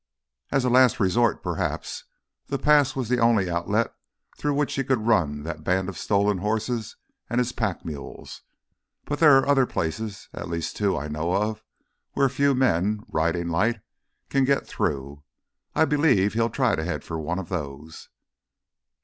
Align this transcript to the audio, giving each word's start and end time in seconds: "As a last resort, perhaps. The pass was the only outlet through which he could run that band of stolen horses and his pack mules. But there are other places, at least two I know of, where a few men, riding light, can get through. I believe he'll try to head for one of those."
"As 0.51 0.65
a 0.65 0.69
last 0.71 0.99
resort, 0.99 1.43
perhaps. 1.43 2.05
The 2.47 2.57
pass 2.57 2.95
was 2.95 3.07
the 3.07 3.19
only 3.19 3.47
outlet 3.51 3.93
through 4.35 4.55
which 4.55 4.73
he 4.73 4.83
could 4.83 5.05
run 5.05 5.43
that 5.43 5.63
band 5.63 5.89
of 5.89 5.95
stolen 5.99 6.39
horses 6.39 6.95
and 7.29 7.37
his 7.37 7.51
pack 7.51 7.85
mules. 7.85 8.41
But 9.05 9.19
there 9.19 9.37
are 9.37 9.47
other 9.47 9.67
places, 9.67 10.27
at 10.33 10.49
least 10.49 10.75
two 10.75 10.97
I 10.97 11.07
know 11.07 11.33
of, 11.35 11.63
where 12.13 12.25
a 12.25 12.31
few 12.31 12.55
men, 12.55 13.03
riding 13.09 13.49
light, 13.49 13.79
can 14.29 14.43
get 14.43 14.65
through. 14.65 15.21
I 15.75 15.85
believe 15.85 16.33
he'll 16.33 16.49
try 16.49 16.73
to 16.75 16.83
head 16.83 17.03
for 17.03 17.19
one 17.19 17.37
of 17.37 17.49
those." 17.49 18.09